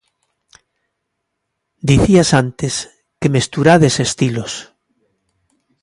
Dicías 1.89 2.29
antes 2.43 2.73
que 3.19 3.33
mesturades 3.35 3.95
estilos. 4.07 4.53